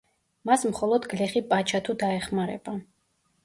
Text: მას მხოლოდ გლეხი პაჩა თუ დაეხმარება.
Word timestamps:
მას 0.49 0.63
მხოლოდ 0.71 1.05
გლეხი 1.11 1.45
პაჩა 1.53 1.85
თუ 1.89 1.99
დაეხმარება. 2.05 2.79